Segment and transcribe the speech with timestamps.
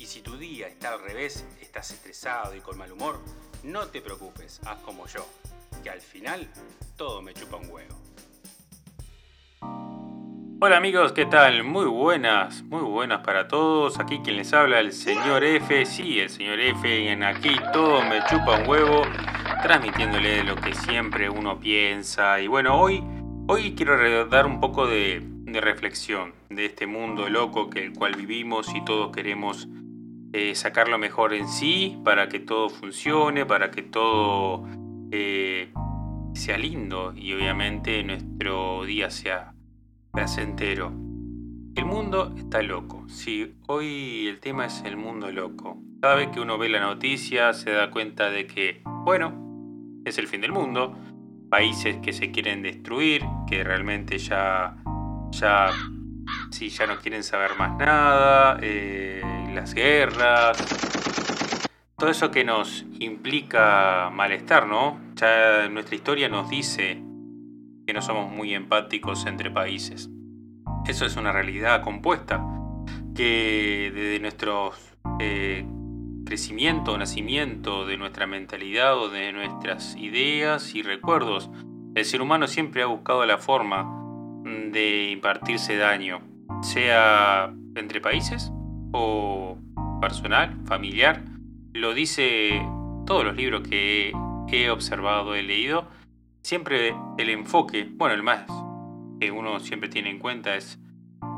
[0.00, 3.20] Y si tu día está al revés, estás estresado y con mal humor,
[3.64, 5.26] no te preocupes, haz como yo,
[5.82, 6.48] que al final
[6.96, 7.94] todo me chupa un huevo.
[10.62, 11.64] Hola amigos, ¿qué tal?
[11.64, 14.00] Muy buenas, muy buenas para todos.
[14.00, 15.84] Aquí quien les habla, el señor F.
[15.84, 17.12] Sí, el señor F.
[17.12, 19.02] En aquí todo me chupa un huevo,
[19.62, 22.40] transmitiéndole lo que siempre uno piensa.
[22.40, 23.04] Y bueno, hoy,
[23.48, 28.14] hoy quiero dar un poco de, de reflexión de este mundo loco que el cual
[28.14, 29.68] vivimos y todos queremos
[30.32, 34.66] eh, sacar lo mejor en sí para que todo funcione, para que todo
[35.10, 35.72] eh,
[36.34, 39.54] sea lindo y obviamente nuestro día sea
[40.12, 40.92] placentero.
[41.74, 43.04] El mundo está loco.
[43.08, 45.78] Sí, hoy el tema es el mundo loco.
[46.00, 50.26] Cada vez que uno ve la noticia se da cuenta de que, bueno, es el
[50.26, 50.96] fin del mundo.
[51.48, 54.76] Países que se quieren destruir, que realmente ya,
[55.30, 55.70] ya,
[56.50, 58.58] sí, ya no quieren saber más nada.
[58.62, 59.22] Eh,
[59.54, 60.56] las guerras,
[61.96, 65.00] todo eso que nos implica malestar, ¿no?
[65.16, 67.02] Ya nuestra historia nos dice
[67.86, 70.08] que no somos muy empáticos entre países.
[70.86, 72.44] Eso es una realidad compuesta
[73.14, 74.72] que desde nuestro
[75.18, 75.66] eh,
[76.24, 81.50] crecimiento, nacimiento, de nuestra mentalidad o de nuestras ideas y recuerdos,
[81.94, 83.96] el ser humano siempre ha buscado la forma
[84.44, 86.22] de impartirse daño,
[86.62, 88.52] sea entre países
[88.92, 89.56] o
[90.00, 91.22] personal, familiar,
[91.72, 92.62] lo dice
[93.06, 94.12] todos los libros que
[94.50, 95.86] he observado, he leído,
[96.42, 98.46] siempre el enfoque, bueno, el más
[99.20, 100.78] que uno siempre tiene en cuenta es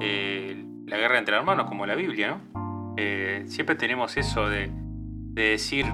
[0.00, 2.94] eh, la guerra entre hermanos, como la Biblia, ¿no?
[2.96, 5.86] Eh, siempre tenemos eso de, de decir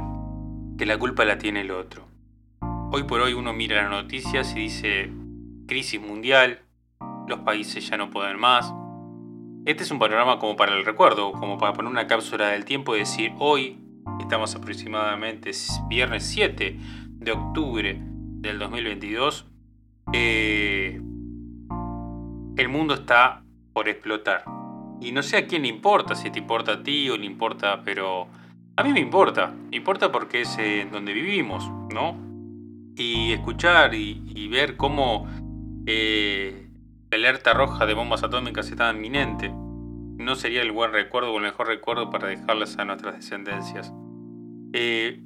[0.77, 2.09] que la culpa la tiene el otro.
[2.91, 5.13] Hoy por hoy uno mira las noticias y dice
[5.69, 6.61] crisis mundial,
[7.29, 8.73] los países ya no pueden más,
[9.67, 12.95] este es un panorama como para el recuerdo, como para poner una cápsula del tiempo
[12.95, 13.79] y decir, hoy
[14.21, 15.51] estamos aproximadamente
[15.89, 16.79] viernes 7
[17.11, 19.47] de octubre del 2022,
[20.13, 21.01] eh,
[22.57, 24.45] el mundo está por explotar.
[25.01, 27.83] Y no sé a quién le importa, si te importa a ti o le importa,
[27.85, 28.29] pero
[28.77, 29.53] a mí me importa.
[29.71, 32.17] Me importa porque es en donde vivimos, ¿no?
[32.95, 35.27] Y escuchar y, ver cómo
[35.87, 36.66] eh,
[37.19, 39.51] la alerta roja de bombas atómicas estaba inminente.
[39.51, 43.91] No sería el buen recuerdo o el mejor recuerdo para dejarlas a nuestras descendencias.
[44.75, 45.23] Eh,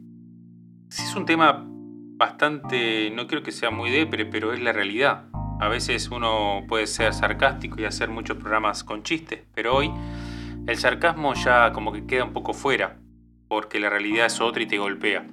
[0.88, 5.24] es un tema bastante, no creo que sea muy depre, pero es la realidad.
[5.60, 9.90] A veces uno puede ser sarcástico y hacer muchos programas con chistes, pero hoy
[10.68, 13.00] el sarcasmo ya como que queda un poco fuera,
[13.48, 15.26] porque la realidad es otra y te golpea.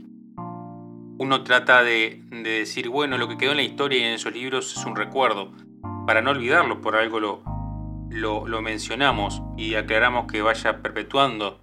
[1.19, 4.75] Uno trata de decir, bueno, lo que quedó en la historia y en esos libros
[4.75, 5.51] es un recuerdo,
[6.07, 7.43] para no olvidarlo, por algo lo,
[8.47, 11.59] lo, mencionamos y aclaramos que vaya perpetuando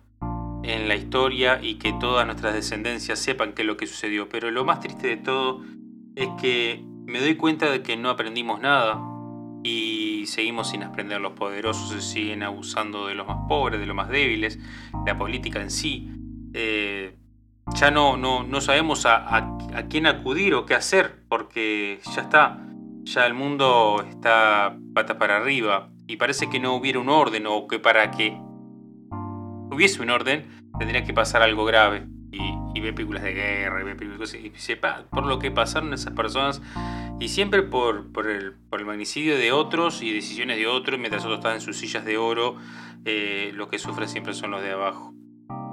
[0.63, 4.29] en la historia y que todas nuestras descendencias sepan qué es lo que sucedió.
[4.29, 5.63] Pero lo más triste de todo
[6.15, 9.01] es que me doy cuenta de que no aprendimos nada
[9.63, 11.23] y seguimos sin aprender.
[11.23, 14.59] Los poderosos se siguen abusando de los más pobres, de los más débiles,
[15.07, 16.11] la política en sí.
[16.53, 17.17] Eh,
[17.75, 22.64] ya no, no, no sabemos a, a quién acudir o qué hacer porque ya está
[23.05, 27.67] ya el mundo está patas para arriba y parece que no hubiera un orden o
[27.69, 28.37] que para que
[29.71, 30.47] hubiese un orden
[30.79, 32.07] tendría que pasar algo grave.
[32.33, 36.13] Y, ve películas de guerra y ve películas y sepa por lo que pasaron esas
[36.13, 36.61] personas
[37.19, 41.25] y siempre por, por, el, por el magnicidio de otros y decisiones de otros mientras
[41.25, 42.57] otros están en sus sillas de oro,
[43.07, 45.15] eh, lo que sufren siempre son los de abajo.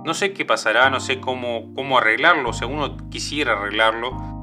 [0.05, 4.40] No sé qué pasará, no sé cómo, cómo arreglarlo, o sea, uno quisiera arreglarlo,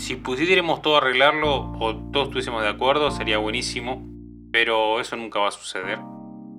[0.00, 4.02] si pudiéramos todo arreglarlo o todos estuviésemos de acuerdo, sería buenísimo,
[4.50, 5.98] pero eso nunca va a suceder.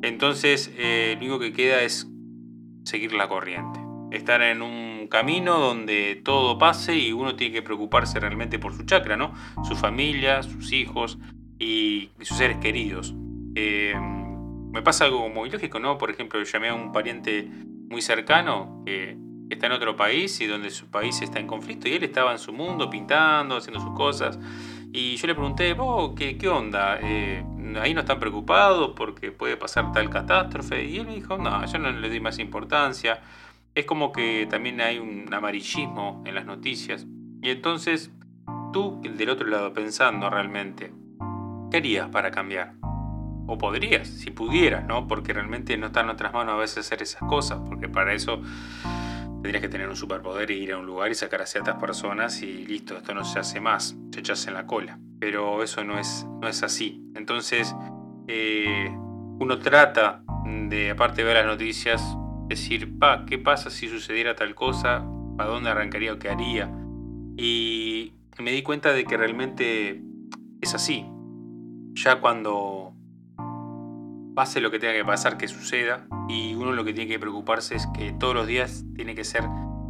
[0.03, 2.07] Entonces, eh, lo único que queda es
[2.83, 3.79] seguir la corriente.
[4.11, 8.83] Estar en un camino donde todo pase y uno tiene que preocuparse realmente por su
[8.83, 9.33] chakra, ¿no?
[9.63, 11.17] Su familia, sus hijos
[11.57, 13.15] y, sus seres queridos.
[13.55, 13.95] Eh,
[14.71, 15.97] me pasa algo muy lógico, ¿no?
[15.97, 17.49] Por ejemplo, llamé a un pariente
[17.89, 19.17] muy cercano que
[19.53, 22.39] está en otro país y donde su país está en conflicto y él estaba en
[22.39, 24.39] su mundo pintando, haciendo sus cosas.
[24.93, 26.99] Y yo le pregunté, oh, ¿qué, qué onda?
[27.01, 27.43] Eh,
[27.79, 30.83] ahí no están preocupados porque puede pasar tal catástrofe.
[30.83, 33.21] Y él me dijo, no, yo no le doy más importancia.
[33.73, 37.05] es como que también hay un amarillismo en las noticias.
[37.41, 38.11] Y entonces,
[38.73, 40.91] tú del otro lado pensando realmente,
[41.71, 42.73] ¿qué harías para cambiar?
[43.47, 45.07] O podrías, si pudieras, ¿no?
[45.07, 48.41] Porque realmente no está en nuestras manos a veces hacer esas cosas, porque para eso
[49.41, 52.41] tendrías que tener un superpoder e ir a un lugar y sacar a ciertas personas
[52.43, 54.99] y listo, esto no se hace más, se echas en la cola.
[55.19, 57.03] Pero eso no es, no es así.
[57.15, 57.75] Entonces,
[58.27, 58.89] eh,
[59.39, 62.03] uno trata de, aparte de ver las noticias,
[62.47, 65.03] decir, pa, ¿qué pasa si sucediera tal cosa?
[65.37, 66.69] ¿Para dónde arrancaría o qué haría?
[67.35, 70.01] Y me di cuenta de que realmente
[70.61, 71.05] es así.
[71.93, 72.90] Ya cuando
[74.41, 77.75] pase lo que tenga que pasar, que suceda, y uno lo que tiene que preocuparse
[77.75, 79.43] es que todos los días tiene que ser,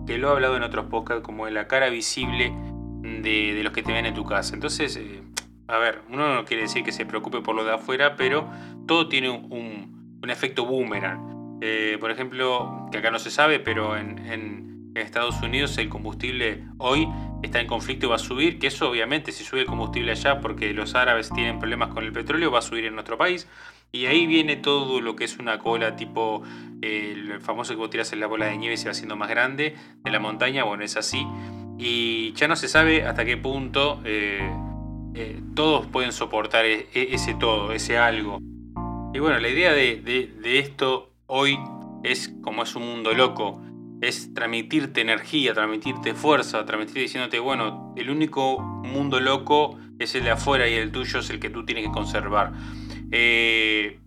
[0.05, 2.53] que lo he hablado en otros podcasts, como la cara visible
[3.01, 4.53] de, los que te ven en tu casa.
[4.53, 5.23] Entonces, eh,
[5.69, 8.49] a ver, uno no quiere decir que se preocupe por lo de afuera, pero
[8.87, 11.57] todo tiene un, un efecto boomerang.
[11.61, 16.65] Eh, por ejemplo, que acá no se sabe, pero en, en, Estados Unidos el combustible
[16.77, 17.07] hoy
[17.41, 20.41] está en conflicto y va a subir, que eso obviamente si sube el combustible allá
[20.41, 23.47] porque los árabes tienen problemas con el petróleo, va a subir en nuestro país.
[23.93, 26.43] Y ahí viene todo lo que es una cola tipo
[26.81, 29.29] el famoso que vos tirás en la bola de nieve y se va haciendo más
[29.29, 31.27] grande de la montaña, bueno, es así.
[31.77, 34.49] Y ya no se sabe hasta qué punto eh,
[35.13, 38.39] eh, todos pueden soportar e, e, ese todo, ese algo.
[39.13, 41.59] Y bueno, la idea de, de esto hoy
[42.03, 43.61] es como es un mundo loco,
[44.01, 50.31] es transmitirte energía, transmitirte fuerza, transmitirte diciéndote, bueno, el único mundo loco es el de
[50.31, 52.53] afuera y el tuyo es el que tú tienes que conservar.
[53.11, 53.99] Eh,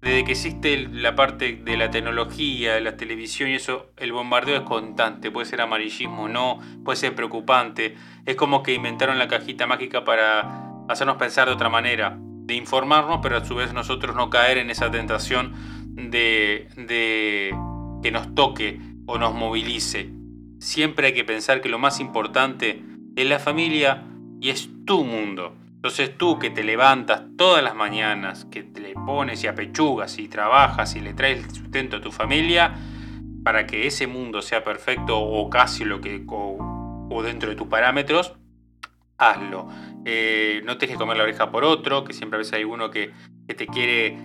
[0.00, 4.56] desde que existe la parte de la tecnología, de la televisión y eso, el bombardeo
[4.56, 5.30] es constante.
[5.30, 7.96] Puede ser amarillismo, no, puede ser preocupante.
[8.24, 13.18] Es como que inventaron la cajita mágica para hacernos pensar de otra manera, de informarnos,
[13.22, 15.54] pero a su vez nosotros no caer en esa tentación
[15.94, 16.68] de
[18.02, 20.10] que nos toque o nos movilice.
[20.60, 22.82] Siempre hay que pensar que lo más importante
[23.16, 24.04] es la familia
[24.40, 25.54] y es tu mundo.
[25.78, 30.26] Entonces tú que te levantas todas las mañanas, que te le pones y apechugas y
[30.26, 32.74] trabajas y le traes el sustento a tu familia,
[33.44, 38.34] para que ese mundo sea perfecto o casi lo que o, dentro de tus parámetros,
[39.18, 39.68] hazlo.
[40.04, 42.90] Eh, no te que comer la oreja por otro, que siempre a veces hay uno
[42.90, 43.12] que,
[43.46, 44.18] que te quiere,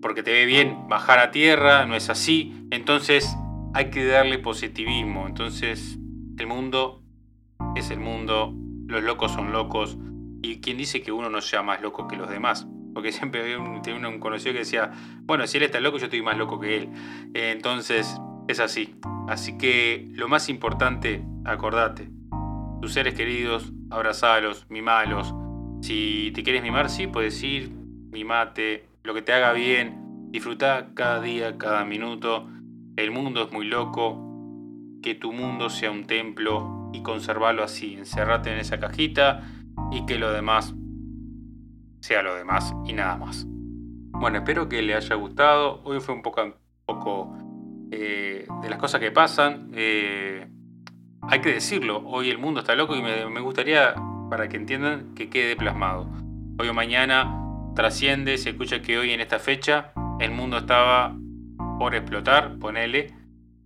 [0.00, 2.66] porque te ve bien, bajar a tierra, no es así.
[2.70, 3.36] Entonces
[3.74, 5.26] hay que darle positivismo.
[5.26, 5.98] Entonces
[6.38, 7.02] el mundo
[7.74, 8.54] es el mundo,
[8.86, 9.98] los locos son locos,
[10.42, 12.66] y quien dice que uno no sea más loco que los demás.
[12.94, 14.90] Porque siempre había un, conocido que decía,
[15.22, 16.88] bueno, si él está loco, yo estoy más loco que él.
[17.34, 18.18] Eh, entonces,
[18.48, 18.94] es así.
[19.28, 22.08] Así que lo más importante, acordate,
[22.80, 25.34] tus seres queridos, abrazalos, mimalos.
[25.82, 27.70] Si te quieres mimar, sí, puedes ir,
[28.10, 32.48] mimate, lo que te haga bien, disfruta cada día, cada minuto.
[32.96, 34.26] El mundo es muy loco,
[35.02, 37.94] que tu mundo sea un templo y conservarlo así.
[37.94, 39.42] Encerrate en esa cajita
[39.90, 40.74] y que lo demás
[42.06, 43.44] sea lo demás y nada más.
[43.48, 45.80] Bueno, espero que le haya gustado.
[45.84, 46.54] Hoy fue un poco,
[46.84, 47.36] poco
[47.90, 49.70] eh, de las cosas que pasan.
[49.74, 50.46] Eh,
[51.22, 53.94] hay que decirlo, hoy el mundo está loco y me, gustaría,
[54.30, 56.08] para que entiendan, que quede plasmado.
[56.58, 57.42] Hoy o mañana
[57.74, 61.14] trasciende, se escucha que hoy en esta fecha el mundo estaba
[61.78, 63.12] por explotar, ponele,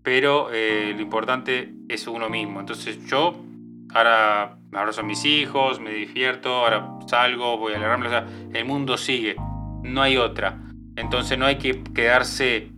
[0.02, 2.58] pero eh, lo importante es uno mismo.
[2.60, 3.34] Entonces yo
[3.94, 8.26] ahora me abrazo a mis hijos, me divierto, ahora salgo, voy a la o sea,
[8.52, 9.36] el mundo sigue,
[9.82, 10.58] no hay otra.
[10.96, 12.70] Entonces no hay que quedarse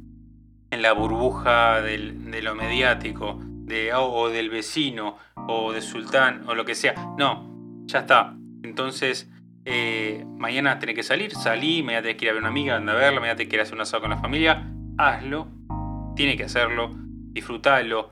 [0.71, 6.65] en la burbuja de lo mediático, de, o del vecino, o de sultán, o lo
[6.65, 6.95] que sea.
[7.19, 8.35] No, ya está.
[8.63, 9.31] Entonces,
[9.65, 12.77] eh, mañana tenés que salir, salí, mañana tenés que ir a ver a una amiga,
[12.77, 15.49] anda a verla, mañana tenés que ir a hacer un asado con la familia, hazlo,
[16.17, 16.91] tiene que hacerlo,
[17.33, 18.11] disfrútalo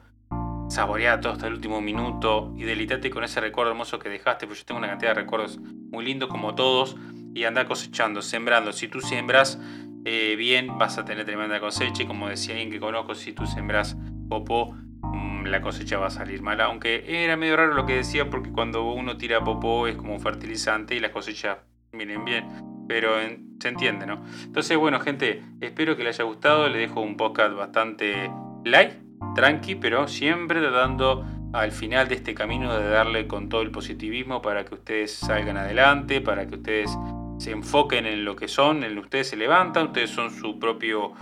[0.70, 4.60] saboreá todo hasta el último minuto y delítate con ese recuerdo hermoso que dejaste, porque
[4.60, 6.96] yo tengo una cantidad de recuerdos muy lindos como todos,
[7.34, 8.72] y anda cosechando, sembrando.
[8.72, 9.58] Si tú siembras
[10.04, 13.46] eh, bien, vas a tener tremenda cosecha, y como decía alguien que conozco, si tú
[13.46, 13.96] sembras
[14.28, 14.72] popó,
[15.02, 18.52] mm, la cosecha va a salir mala, aunque era medio raro lo que decía, porque
[18.52, 21.58] cuando uno tira popó es como un fertilizante y las cosechas
[21.92, 22.46] vienen bien,
[22.86, 23.16] pero
[23.60, 24.24] se entiende, ¿no?
[24.44, 28.30] Entonces, bueno, gente, espero que les haya gustado, les dejo un podcast bastante
[28.64, 33.70] light tranqui, pero siempre tratando al final de este camino de darle con todo el
[33.70, 36.96] positivismo para que ustedes salgan adelante, para que ustedes
[37.38, 40.58] se enfoquen en lo que son, en lo que ustedes se levantan, ustedes son su
[40.58, 41.12] propio,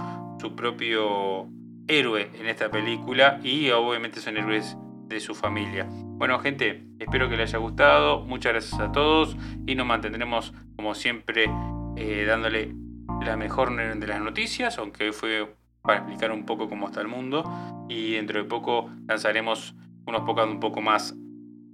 [0.41, 1.49] su propio
[1.87, 5.87] héroe en esta película y obviamente son héroes de su familia.
[5.89, 9.37] Bueno gente, espero que les haya gustado, muchas gracias a todos
[9.67, 11.51] y nos mantendremos como siempre
[11.97, 12.75] eh, dándole
[13.23, 15.58] la mejor de las noticias, aunque fue
[15.89, 17.43] para explicar un poco cómo está el mundo.
[17.89, 21.17] Y dentro de poco lanzaremos unos podcasts un poco más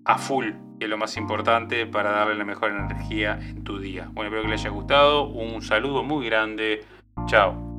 [0.05, 4.09] a full, que es lo más importante para darle la mejor energía en tu día.
[4.13, 5.25] Bueno, espero que les haya gustado.
[5.25, 6.85] Un saludo muy grande.
[7.27, 7.74] Chao.